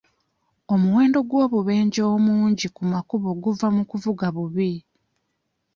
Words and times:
Omuwendo 0.73 1.19
gw'obubenje 1.29 2.01
omungi 2.15 2.67
ku 2.75 2.83
makubo 2.93 3.29
guva 3.43 3.67
mu 3.75 3.83
kuvuga 3.89 4.25
bubi. 4.35 4.71